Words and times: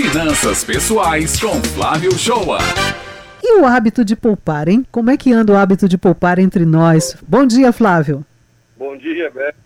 Finanças 0.00 0.62
Pessoais 0.62 1.40
com 1.40 1.60
Flávio 1.74 2.16
Shoa. 2.16 2.58
E 3.42 3.58
o 3.58 3.66
hábito 3.66 4.04
de 4.04 4.14
poupar, 4.14 4.68
hein? 4.68 4.86
Como 4.92 5.10
é 5.10 5.16
que 5.16 5.32
anda 5.32 5.52
o 5.52 5.56
hábito 5.56 5.88
de 5.88 5.98
poupar 5.98 6.38
entre 6.38 6.64
nós? 6.64 7.16
Bom 7.20 7.44
dia, 7.44 7.72
Flávio. 7.72 8.24
Bom 8.76 8.96
dia, 8.96 9.28
Beto. 9.28 9.58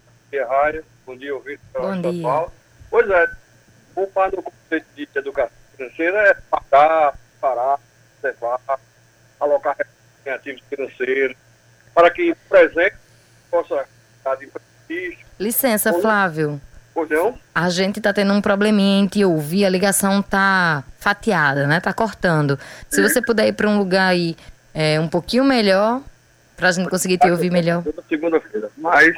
Raia. 0.49 0.83
Bom 1.05 1.19
dia, 1.19 1.35
ouvinte. 1.35 1.61
Bom 1.75 2.01
dia. 2.01 2.23
Paulo. 2.23 2.51
Pois 2.91 3.11
é, 3.11 3.31
poupar 3.95 4.33
no 4.33 4.43
conceito 4.43 4.87
de 4.97 5.07
educação 5.15 5.53
financeira 5.77 6.17
é 6.17 6.35
pagar, 6.51 7.15
parar, 7.39 7.79
observar, 8.17 8.59
alocar 9.39 9.77
recursos 9.77 10.27
em 10.27 10.31
ativos 10.31 10.63
financeiros, 10.71 11.37
para 11.95 12.11
que 12.11 12.31
o 12.31 12.37
presente 12.49 12.97
possa 13.51 13.85
estar 14.17 14.35
de. 14.37 14.49
Licença, 15.39 15.93
Flávio. 16.01 16.59
Pois 16.95 17.09
não? 17.09 17.39
A 17.55 17.71
gente 17.71 18.01
tá 18.01 18.13
tendo 18.13 18.33
um 18.33 18.41
probleminha 18.41 19.03
em 19.03 19.07
te 19.07 19.25
ouvir, 19.25 19.65
a 19.65 19.71
ligação 19.71 20.21
tá 20.23 20.85
fatiada, 20.99 21.67
né? 21.67 21.81
Tá 21.81 21.93
cortando. 21.93 22.59
Se 22.89 23.03
você 23.03 23.23
puder 23.23 23.49
ir 23.49 23.55
para 23.55 23.69
um 23.69 23.79
lugar 23.79 24.09
aí 24.09 24.37
é, 24.75 25.01
um 25.01 25.09
pouquinho 25.09 25.45
melhor, 25.45 26.03
pra 26.57 26.71
gente 26.71 26.89
conseguir 26.89 27.19
te 27.19 27.31
ouvir 27.31 27.51
melhor. 27.51 27.83
Toda 27.83 28.03
segunda-feira. 28.09 28.71
Mas 28.77 29.17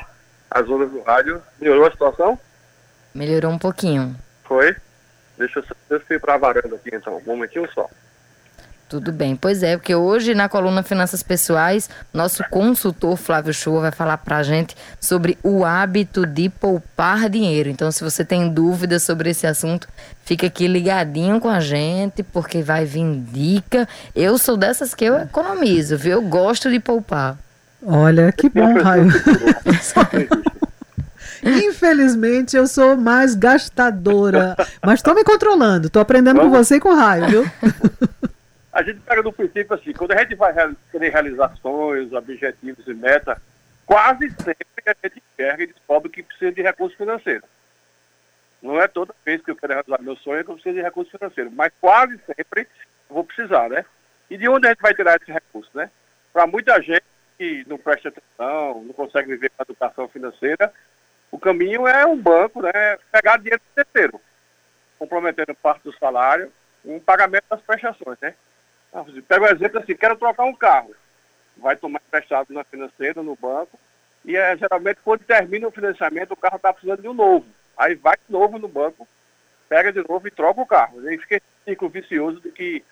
as 0.51 0.69
ondas 0.69 0.91
do 0.91 1.03
rádio 1.03 1.43
melhorou 1.61 1.87
a 1.87 1.91
situação? 1.91 2.39
Melhorou 3.13 3.51
um 3.51 3.59
pouquinho. 3.59 4.17
Foi? 4.45 4.75
Deixa 5.37 5.59
eu, 5.59 5.65
deixa 5.89 6.05
eu 6.11 6.17
ir 6.17 6.21
para 6.21 6.35
a 6.35 6.39
varanda 6.39 6.77
aqui 6.77 6.91
então, 6.93 7.17
um 7.17 7.23
momentinho 7.27 7.69
só. 7.73 7.89
Tudo 8.89 9.11
bem, 9.11 9.35
pois 9.35 9.63
é, 9.63 9.77
porque 9.77 9.95
hoje 9.95 10.35
na 10.35 10.49
coluna 10.49 10.83
Finanças 10.83 11.23
Pessoais, 11.23 11.89
nosso 12.13 12.45
consultor 12.51 13.17
Flávio 13.17 13.53
Show 13.53 13.81
vai 13.81 13.91
falar 13.91 14.19
pra 14.19 14.43
gente 14.43 14.77
sobre 15.01 15.39
o 15.43 15.65
hábito 15.65 16.27
de 16.27 16.51
poupar 16.51 17.31
dinheiro. 17.31 17.71
Então, 17.71 17.91
se 17.91 18.05
você 18.05 18.25
tem 18.25 18.49
dúvidas 18.49 19.03
sobre 19.03 19.31
esse 19.31 19.47
assunto, 19.47 19.89
fica 20.25 20.47
aqui 20.47 20.69
ligadinho 20.69 21.41
com 21.41 21.49
a 21.49 21.61
gente, 21.61 22.23
porque 22.23 22.63
vai 22.63 22.85
vir 22.85 23.21
dica. 23.33 23.89
Eu 24.15 24.37
sou 24.37 24.57
dessas 24.57 24.95
que 24.95 25.07
eu 25.07 25.17
economizo, 25.17 25.97
viu? 25.97 26.13
Eu 26.13 26.23
gosto 26.23 26.71
de 26.71 26.79
poupar. 26.79 27.39
Olha, 27.85 28.31
que 28.33 28.49
bom, 28.49 28.81
Raio. 28.81 29.09
Infelizmente, 31.43 32.57
eu 32.57 32.67
sou 32.67 32.97
mais 32.97 33.35
gastadora. 33.35 34.57
Mas 34.85 35.03
tô 35.03 35.15
me 35.15 35.25
controlando. 35.25 35.91
Tô 35.91 36.01
aprendendo 36.01 36.41
com 36.41 36.51
você 36.51 36.77
e 36.77 36.81
com 36.81 36.91
o 36.91 36.97
Raio, 36.97 37.29
viu? 37.29 37.51
A 38.75 38.83
gente 38.83 38.99
pega 39.03 39.23
do 39.23 39.33
princípio 39.33 39.73
assim, 39.73 39.93
quando 39.93 40.11
a 40.11 40.19
gente 40.19 40.35
vai 40.35 40.53
querer 40.91 41.11
realizar 41.11 41.57
sonhos, 41.63 42.13
objetivos 42.13 42.85
e 42.89 42.93
metas, 42.93 43.39
quase 43.87 44.29
sempre 44.31 44.67
a 44.85 44.95
gente 45.01 45.23
enxerga 45.33 45.63
e 45.63 45.67
descobre 45.69 46.11
que 46.11 46.25
precisa 46.25 46.51
de 46.51 46.61
recurso 46.61 46.97
financeiro. 46.97 47.45
Não 48.61 48.83
é 48.83 48.89
toda 48.89 49.15
vez 49.25 49.41
que 49.43 49.53
eu 49.53 49.55
quero 49.55 49.75
realizar 49.75 50.03
meu 50.03 50.17
sonho 50.17 50.45
que 50.45 50.51
eu 50.51 50.55
preciso 50.55 50.75
de 50.75 50.83
recurso 50.83 51.17
financeiro, 51.17 51.53
mas 51.53 51.73
quase 51.81 52.19
sempre 52.27 52.63
eu 53.09 53.15
vou 53.15 53.23
precisar, 53.23 53.69
né? 53.69 53.85
E 54.29 54.37
de 54.37 54.49
onde 54.49 54.67
a 54.67 54.71
gente 54.71 54.83
vai 54.83 54.93
tirar 54.93 55.21
esse 55.23 55.31
recurso, 55.31 55.71
né? 55.73 55.89
Para 56.33 56.45
muita 56.45 56.83
gente 56.83 57.05
que 57.39 57.65
não 57.69 57.79
presta 57.79 58.09
atenção, 58.09 58.83
não 58.83 58.93
consegue 58.93 59.29
viver 59.29 59.51
com 59.51 59.63
a 59.63 59.67
educação 59.69 60.09
financeira, 60.09 60.75
o 61.31 61.39
caminho 61.39 61.87
é 61.87 62.05
um 62.05 62.21
banco, 62.21 62.61
né? 62.61 62.99
Pegar 63.13 63.37
dinheiro 63.37 63.61
do 63.61 63.85
terceiro, 63.85 64.21
comprometendo 64.99 65.55
parte 65.55 65.85
do 65.85 65.97
salário, 65.97 66.51
um 66.85 66.99
pagamento 66.99 67.45
das 67.49 67.61
prestações, 67.61 68.19
né? 68.21 68.35
Pega 69.27 69.45
o 69.45 69.49
exemplo 69.49 69.81
assim, 69.81 69.97
quero 69.97 70.17
trocar 70.17 70.45
um 70.45 70.55
carro. 70.55 70.95
Vai 71.57 71.77
tomar 71.77 72.01
emprestado 72.07 72.53
na 72.53 72.65
financeira, 72.65 73.23
no 73.23 73.37
banco, 73.37 73.79
e 74.25 74.37
é, 74.37 74.57
geralmente 74.57 75.01
quando 75.05 75.25
termina 75.25 75.69
o 75.69 75.73
financiamento, 75.73 76.33
o 76.33 76.37
carro 76.37 76.57
está 76.57 76.73
precisando 76.73 77.03
de 77.03 77.09
um 77.09 77.15
novo. 77.15 77.47
Aí 77.77 77.95
vai 77.95 78.17
de 78.17 78.33
novo 78.33 78.59
no 78.59 78.69
banco, 78.69 79.07
pega 79.69 79.93
de 79.93 80.07
novo 80.09 80.27
e 80.27 80.31
troca 80.31 80.61
o 80.61 80.67
carro. 80.67 81.01
Aí 81.07 81.19
fica 81.19 81.37
esse 81.37 81.45
ciclo 81.65 81.89
vicioso 81.89 82.41
de 82.41 82.51
que 82.51 82.85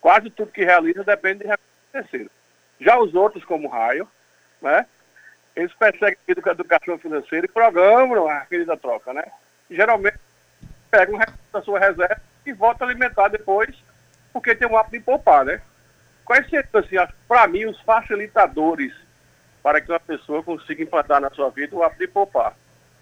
quase 0.00 0.30
tudo 0.30 0.52
que 0.52 0.64
realiza 0.64 1.04
depende 1.04 1.44
de 1.44 1.54
financeiro. 1.92 2.30
Já 2.80 2.98
os 2.98 3.14
outros, 3.14 3.44
como 3.44 3.68
o 3.68 3.70
raio, 3.70 4.08
né? 4.60 4.86
Eles 5.54 5.72
perseguem 5.74 6.16
a 6.26 6.50
educação 6.50 6.98
financeira 6.98 7.46
e 7.46 7.50
programam 7.50 8.28
a 8.28 8.40
querida 8.46 8.76
troca, 8.76 9.12
né? 9.12 9.24
E, 9.68 9.76
geralmente 9.76 10.18
pega 10.90 11.18
recurso 11.18 11.52
da 11.52 11.62
sua 11.62 11.78
reserva 11.78 12.20
e 12.44 12.52
volta 12.52 12.84
a 12.84 12.88
alimentar 12.88 13.28
depois, 13.28 13.76
porque 14.32 14.54
tem 14.54 14.68
um 14.68 14.76
hábito 14.76 14.98
de 14.98 15.04
poupar, 15.04 15.44
né? 15.44 15.60
Quais 16.24 16.48
seriam, 16.48 16.64
assim, 16.74 17.14
para 17.26 17.46
mim, 17.48 17.64
os 17.64 17.80
facilitadores 17.80 18.92
para 19.62 19.80
que 19.80 19.90
uma 19.90 20.00
pessoa 20.00 20.42
consiga 20.42 20.82
implantar 20.82 21.20
na 21.20 21.30
sua 21.30 21.50
vida 21.50 21.74
o 21.74 21.82
hábito 21.82 22.00
de 22.00 22.08
poupar? 22.08 22.54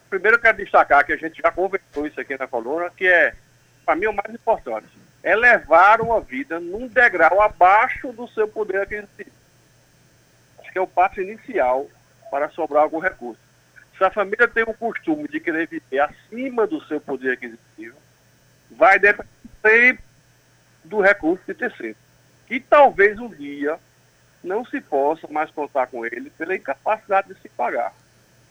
Primeiro, 0.09 0.37
eu 0.37 0.41
quero 0.41 0.57
destacar 0.57 1.05
que 1.05 1.13
a 1.13 1.17
gente 1.17 1.41
já 1.43 1.53
conversou 1.53 2.07
isso 2.07 2.21
aqui 2.21 2.37
na 2.39 2.47
coluna, 2.47 2.91
que 2.91 3.07
é, 3.07 3.35
para 3.85 3.95
mim, 3.95 4.07
o 4.07 4.13
mais 4.13 4.35
importante. 4.35 4.89
É 5.23 5.37
levar 5.37 6.01
uma 6.01 6.21
vida 6.21 6.59
num 6.59 6.87
degrau 6.87 7.43
abaixo 7.43 8.13
do 8.13 8.27
seu 8.29 8.49
poder 8.49 8.81
aquisitivo. 8.81 9.31
Acho 10.61 10.73
que 10.73 10.79
é 10.79 10.81
o 10.81 10.87
passo 10.87 11.21
inicial 11.21 11.87
para 12.31 12.49
sobrar 12.51 12.85
algum 12.85 12.99
recurso. 12.99 13.41
Se 13.97 14.05
a 14.05 14.11
família 14.11 14.47
tem 14.47 14.63
o 14.63 14.73
costume 14.73 15.27
de 15.29 15.41
querer 15.41 15.67
viver 15.67 15.99
acima 16.01 16.67
do 16.67 16.83
seu 16.85 17.01
poder 17.01 17.33
aquisitivo, 17.33 17.97
vai 18.71 18.99
depender 18.99 19.29
sempre 19.61 20.08
do 20.85 21.01
recurso 21.01 21.43
de 21.47 21.55
terceiro. 21.55 21.97
E 22.51 22.61
talvez 22.61 23.19
um 23.19 23.29
dia 23.29 23.79
não 24.43 24.65
se 24.65 24.81
possa 24.81 25.27
mais 25.29 25.51
contar 25.51 25.87
com 25.89 26.05
ele 26.07 26.31
pela 26.31 26.57
incapacidade 26.57 27.35
de 27.35 27.41
se 27.41 27.49
pagar. 27.49 27.93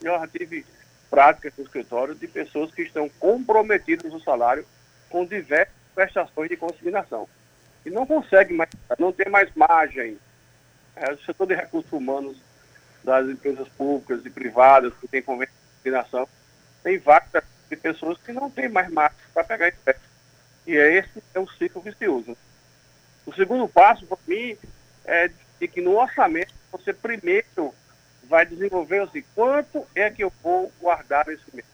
Eu 0.01 0.19
já 0.19 0.27
tive 0.27 0.65
práticas 1.09 1.53
no 1.57 1.63
escritório 1.63 2.13
de 2.13 2.27
pessoas 2.27 2.73
que 2.73 2.83
estão 2.83 3.09
comprometidas 3.19 4.11
no 4.11 4.19
salário 4.19 4.65
com 5.09 5.25
diversas 5.25 5.73
prestações 5.95 6.49
de 6.49 6.57
consignação. 6.57 7.27
E 7.85 7.89
não 7.89 8.05
consegue 8.05 8.53
mais, 8.53 8.69
não 8.99 9.11
tem 9.11 9.29
mais 9.29 9.49
margem. 9.55 10.19
É, 10.95 11.11
o 11.11 11.19
setor 11.19 11.47
de 11.47 11.55
recursos 11.55 11.91
humanos 11.91 12.37
das 13.03 13.27
empresas 13.29 13.67
públicas 13.69 14.25
e 14.25 14.29
privadas 14.29 14.93
que 14.99 15.07
tem 15.07 15.21
consignação, 15.21 16.27
tem 16.83 16.97
várias 16.97 17.43
pessoas 17.81 18.17
que 18.17 18.33
não 18.33 18.49
têm 18.49 18.67
mais 18.67 18.89
margem 18.91 19.17
para 19.33 19.43
pegar 19.43 19.69
empréstimo. 19.69 20.06
E 20.67 20.77
é 20.77 20.97
esse 20.97 21.23
é 21.33 21.39
o 21.39 21.47
ciclo 21.47 21.81
vicioso. 21.81 22.37
O 23.25 23.33
segundo 23.33 23.69
passo, 23.69 24.05
para 24.05 24.17
mim, 24.27 24.57
é 25.05 25.29
de 25.59 25.67
que 25.67 25.79
no 25.79 25.97
orçamento 25.97 26.53
você 26.69 26.93
primeiro 26.93 27.73
vai 28.25 28.45
desenvolver 28.45 28.99
assim, 28.99 29.23
quanto 29.33 29.87
é 29.95 30.09
que 30.09 30.21
eu 30.21 30.31
vou 30.43 30.69
guardar 30.81 31.25
esse 31.29 31.45
mês. 31.53 31.65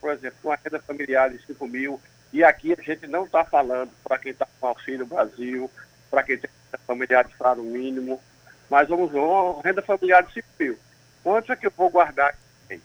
Por 0.00 0.12
exemplo, 0.12 0.38
uma 0.44 0.54
renda 0.54 0.80
familiar 0.80 1.30
de 1.30 1.44
5 1.44 1.66
mil, 1.66 2.00
e 2.32 2.44
aqui 2.44 2.72
a 2.72 2.80
gente 2.80 3.08
não 3.08 3.24
está 3.24 3.44
falando 3.44 3.90
para 4.04 4.18
quem 4.18 4.30
está 4.30 4.46
com 4.60 4.68
Auxílio 4.68 5.04
Brasil, 5.04 5.68
para 6.08 6.22
quem 6.22 6.38
tem 6.38 6.48
renda 6.66 6.84
familiar 6.86 7.24
de 7.24 7.36
salário 7.36 7.64
mínimo, 7.64 8.22
mas 8.70 8.88
vamos 8.88 9.12
uma 9.12 9.60
renda 9.62 9.82
familiar 9.82 10.22
de 10.22 10.32
5 10.34 10.48
mil. 10.60 10.78
Quanto 11.24 11.52
é 11.52 11.56
que 11.56 11.66
eu 11.66 11.72
vou 11.76 11.90
guardar 11.90 12.30
esse 12.30 12.68
mês? 12.68 12.82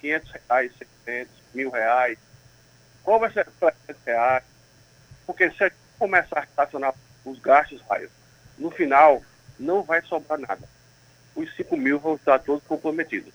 500 0.00 0.30
reais, 0.30 0.72
600, 1.04 1.34
mil 1.52 1.70
reais? 1.70 2.18
Qual 3.02 3.18
vai 3.18 3.32
ser 3.32 3.46
300 3.58 4.02
reais? 4.06 4.49
Porque 5.30 5.48
se 5.52 5.70
começar 5.96 6.40
a 6.40 6.46
relacionar 6.56 6.92
os 7.24 7.38
gastos, 7.38 7.80
Raio, 7.88 8.10
no 8.58 8.68
final 8.68 9.22
não 9.60 9.80
vai 9.80 10.02
sobrar 10.02 10.40
nada. 10.40 10.68
Os 11.36 11.54
5 11.54 11.76
mil 11.76 12.00
vão 12.00 12.16
estar 12.16 12.40
todos 12.40 12.64
comprometidos. 12.66 13.32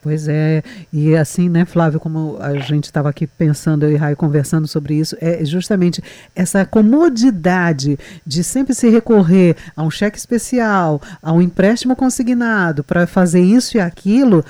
Pois 0.00 0.28
é, 0.28 0.62
e 0.90 1.14
assim, 1.14 1.50
né, 1.50 1.66
Flávio, 1.66 2.00
como 2.00 2.38
a 2.40 2.58
gente 2.58 2.84
estava 2.84 3.10
aqui 3.10 3.26
pensando, 3.26 3.84
eu 3.84 3.92
e 3.92 3.96
Raio 3.96 4.16
conversando 4.16 4.66
sobre 4.66 4.94
isso, 4.94 5.14
é 5.20 5.44
justamente 5.44 6.02
essa 6.34 6.64
comodidade 6.64 7.98
de 8.26 8.42
sempre 8.42 8.74
se 8.74 8.88
recorrer 8.88 9.56
a 9.76 9.82
um 9.82 9.90
cheque 9.90 10.16
especial, 10.16 11.02
a 11.20 11.34
um 11.34 11.42
empréstimo 11.42 11.94
consignado 11.94 12.82
para 12.82 13.06
fazer 13.06 13.40
isso 13.42 13.76
e 13.76 13.80
aquilo, 13.80 14.42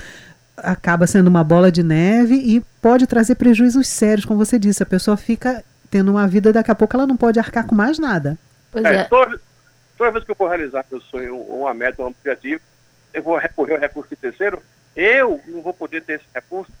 acaba 0.55 1.05
sendo 1.05 1.27
uma 1.27 1.43
bola 1.43 1.69
de 1.69 1.83
neve 1.83 2.35
e 2.35 2.63
pode 2.81 3.05
trazer 3.05 3.35
prejuízos 3.35 3.89
sérios, 3.89 4.25
como 4.25 4.43
você 4.43 4.57
disse, 4.57 4.81
a 4.81 4.85
pessoa 4.85 5.17
fica 5.17 5.63
tendo 5.89 6.11
uma 6.11 6.27
vida, 6.27 6.53
daqui 6.53 6.71
a 6.71 6.75
pouco 6.75 6.95
ela 6.95 7.07
não 7.07 7.17
pode 7.17 7.39
arcar 7.39 7.65
com 7.65 7.75
mais 7.75 7.97
nada. 7.99 8.37
Pois 8.71 8.85
É, 8.85 8.95
é. 8.95 9.03
toda, 9.05 9.39
toda 9.97 10.11
vez 10.11 10.23
que 10.23 10.31
eu 10.31 10.35
for 10.35 10.49
realizar 10.49 10.85
meu 10.89 11.01
sonho, 11.01 11.35
uma 11.37 11.73
meta, 11.73 12.01
um 12.01 12.07
objetivo, 12.07 12.61
eu 13.13 13.23
vou 13.23 13.37
recorrer 13.37 13.75
ao 13.75 13.79
recurso 13.79 14.09
de 14.09 14.15
terceiro, 14.15 14.61
eu 14.95 15.41
não 15.47 15.61
vou 15.61 15.73
poder 15.73 16.01
ter 16.03 16.13
esse 16.13 16.25
recurso 16.33 16.71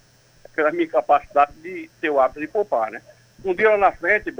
pela 0.55 0.71
minha 0.71 0.87
capacidade 0.87 1.51
de 1.61 1.89
ter 2.01 2.09
o 2.09 2.19
hábito 2.19 2.39
de 2.39 2.47
poupar, 2.47 2.91
né? 2.91 3.01
Um 3.45 3.53
dia 3.53 3.69
lá 3.69 3.77
na 3.77 3.91
frente, 3.91 4.33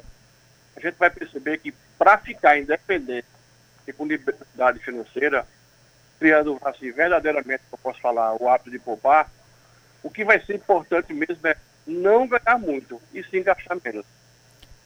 a 0.76 0.80
gente 0.80 0.96
vai 0.96 1.10
perceber 1.10 1.60
que 1.60 1.74
para 1.98 2.18
ficar 2.18 2.58
independente 2.58 3.28
e 3.88 3.94
com 3.94 4.06
liberdade 4.06 4.80
financeira, 4.80 5.46
criando 6.20 6.60
assim, 6.64 6.92
verdadeiramente, 6.92 7.64
eu 7.72 7.78
posso 7.78 8.02
falar, 8.02 8.36
o 8.42 8.50
hábito 8.50 8.72
de 8.72 8.80
poupar, 8.80 9.30
o 10.04 10.10
que 10.10 10.26
vai 10.26 10.40
ser 10.44 10.56
importante 10.56 11.14
mesmo 11.14 11.48
é 11.48 11.56
não 11.86 12.28
ganhar 12.28 12.58
muito 12.58 13.02
e 13.14 13.24
sim 13.24 13.42
gastar 13.42 13.78
menos. 13.84 14.06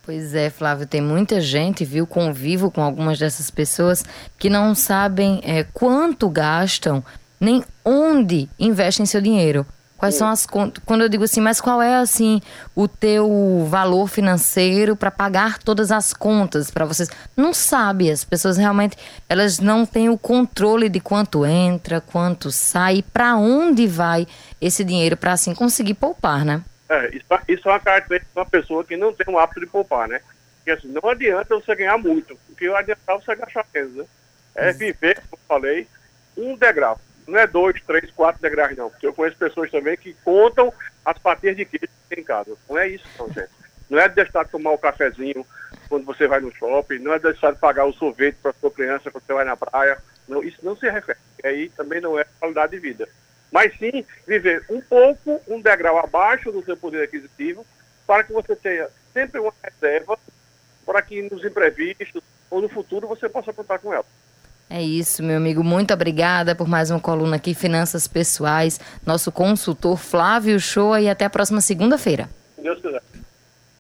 Pois 0.04 0.34
é, 0.34 0.50
Flávio, 0.50 0.88
tem 0.88 1.00
muita 1.00 1.40
gente, 1.40 1.86
viu, 1.86 2.08
convivo 2.08 2.72
com 2.72 2.82
algumas 2.82 3.20
dessas 3.20 3.52
pessoas 3.52 4.04
que 4.38 4.50
não 4.50 4.74
sabem 4.74 5.40
é, 5.44 5.64
quanto 5.64 6.28
gastam, 6.28 7.04
nem 7.40 7.64
onde 7.86 8.50
investem 8.60 9.06
seu 9.06 9.22
dinheiro. 9.22 9.66
Quais 10.02 10.16
são 10.16 10.28
as 10.28 10.48
contas? 10.48 10.82
Quando 10.84 11.02
eu 11.02 11.10
digo 11.10 11.24
assim, 11.24 11.40
mas 11.40 11.62
qual 11.62 11.80
é 11.80 11.98
assim 11.98 12.42
o 12.76 12.88
teu 12.88 13.68
valor 13.70 14.08
financeiro 14.08 14.96
para 14.96 15.12
pagar 15.12 15.60
todas 15.60 15.92
as 15.92 16.12
contas 16.12 16.72
para 16.72 16.86
vocês? 16.86 17.08
Não 17.38 17.54
sabe, 17.54 18.10
as 18.10 18.24
pessoas 18.24 18.58
realmente 18.58 18.98
elas 19.30 19.60
não 19.60 19.86
têm 19.86 20.10
o 20.10 20.18
controle 20.18 20.90
de 20.90 21.00
quanto 21.00 21.46
entra, 21.46 22.02
quanto 22.02 22.52
sai, 22.52 23.04
para 23.14 23.36
onde 23.36 23.86
vai 23.86 24.26
esse 24.60 24.84
dinheiro 24.84 25.16
para 25.16 25.34
assim 25.34 25.54
conseguir 25.54 25.94
poupar, 25.94 26.44
né? 26.44 26.64
É, 26.94 27.16
isso, 27.16 27.26
isso 27.48 27.70
é 27.70 27.72
uma 27.72 27.80
característica 27.80 28.34
de 28.34 28.40
uma 28.40 28.50
pessoa 28.50 28.84
que 28.84 28.98
não 28.98 29.14
tem 29.14 29.34
um 29.34 29.40
hábito 29.40 29.62
de 29.62 29.68
poupar, 29.68 30.08
né? 30.08 30.22
Porque 30.58 30.72
assim, 30.72 30.90
não 30.90 31.10
adianta 31.10 31.56
você 31.56 31.76
ganhar 31.76 31.98
muito, 31.98 32.38
porque 32.48 32.68
adianta 32.68 33.02
você 33.08 33.36
gastar 33.36 33.66
menos, 33.74 33.94
né? 33.96 34.06
É 34.54 34.74
viver, 34.74 35.16
como 35.30 35.42
eu 35.42 35.48
falei, 35.48 35.88
um 36.36 36.58
degrau 36.58 37.00
não 37.28 37.40
é 37.40 37.48
dois, 37.48 37.82
três, 37.84 38.12
quatro 38.12 38.42
degraus, 38.42 38.76
não. 38.76 38.90
Porque 38.90 39.08
eu 39.08 39.14
conheço 39.14 39.38
pessoas 39.38 39.72
também 39.72 39.98
que 39.98 40.14
contam 40.24 40.74
as 41.06 41.18
fatias 41.18 41.56
de 41.56 41.66
queijo 41.66 41.88
que 41.88 42.16
tem 42.16 42.24
em 42.24 42.26
casa. 42.26 42.56
Não 42.70 42.78
é 42.78 42.88
isso, 42.90 43.06
não, 43.18 43.28
gente. 43.28 43.50
Não 43.90 44.00
é 44.00 44.08
deixar 44.08 44.44
de 44.44 44.52
tomar 44.52 44.72
o 44.72 44.76
um 44.76 44.78
cafezinho 44.78 45.46
quando 45.90 46.06
você 46.06 46.28
vai 46.28 46.40
no 46.40 46.54
shopping, 46.56 47.00
não 47.00 47.14
é 47.14 47.20
deixar 47.20 47.52
de 47.52 47.60
pagar 47.60 47.86
o 47.86 47.94
sorvete 47.94 48.38
para 48.42 48.54
sua 48.54 48.72
criança 48.72 49.12
quando 49.12 49.24
você 49.26 49.34
vai 49.34 49.46
na 49.46 49.58
praia. 49.58 49.98
Não, 50.28 50.44
isso 50.44 50.60
não 50.64 50.76
se 50.76 50.90
refere. 50.90 51.20
Aí 51.44 51.70
também 51.70 52.00
não 52.00 52.18
é 52.20 52.26
qualidade 52.40 52.72
de 52.72 52.80
vida. 52.80 53.08
Mas 53.52 53.78
sim 53.78 54.06
viver 54.26 54.64
um 54.70 54.80
pouco, 54.80 55.42
um 55.48 55.62
degrau 55.62 55.98
abaixo 56.00 56.52
do 56.52 56.64
seu 56.64 56.78
poder 56.78 57.04
aquisitivo, 57.04 57.66
para 58.08 58.24
que 58.24 58.32
você 58.32 58.56
tenha 58.56 58.88
sempre 59.14 59.40
uma 59.40 59.54
reserva 59.62 60.18
para 60.86 61.02
que 61.02 61.22
nos 61.22 61.44
imprevistos 61.44 62.22
ou 62.50 62.62
no 62.62 62.70
futuro 62.70 63.08
você 63.08 63.30
possa 63.30 63.54
contar 63.54 63.80
com 63.80 63.94
ela. 63.94 64.06
É 64.70 64.82
isso, 64.82 65.22
meu 65.22 65.36
amigo. 65.36 65.64
Muito 65.64 65.94
obrigada 65.94 66.56
por 66.56 66.68
mais 66.68 66.90
uma 66.90 67.00
coluna 67.00 67.36
aqui, 67.36 67.54
Finanças 67.54 68.08
Pessoais. 68.08 68.80
Nosso 69.06 69.30
consultor 69.32 69.98
Flávio 69.98 70.58
Shoa 70.60 71.02
e 71.02 71.10
até 71.10 71.26
a 71.26 71.30
próxima 71.30 71.60
segunda-feira. 71.60 72.30